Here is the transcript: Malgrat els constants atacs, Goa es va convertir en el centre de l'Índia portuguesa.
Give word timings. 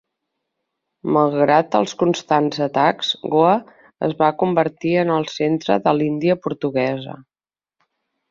Malgrat 1.17 1.75
els 1.79 1.91
constants 2.03 2.61
atacs, 2.67 3.11
Goa 3.35 3.51
es 4.09 4.15
va 4.23 4.31
convertir 4.41 4.95
en 5.03 5.13
el 5.17 5.29
centre 5.35 5.77
de 5.89 5.95
l'Índia 5.99 6.39
portuguesa. 6.47 7.15